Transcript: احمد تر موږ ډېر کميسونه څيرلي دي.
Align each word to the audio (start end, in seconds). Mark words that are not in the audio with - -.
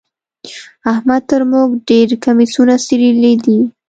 احمد 0.91 1.21
تر 1.31 1.41
موږ 1.51 1.69
ډېر 1.89 2.09
کميسونه 2.25 2.73
څيرلي 2.85 3.33
دي. 3.43 3.59